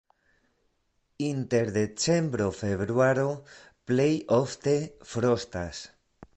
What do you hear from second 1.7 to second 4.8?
decembro-februaro plej ofte